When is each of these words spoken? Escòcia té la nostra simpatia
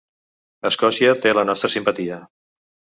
Escòcia 0.69 1.13
té 1.27 1.37
la 1.37 1.47
nostra 1.53 1.73
simpatia 1.77 2.21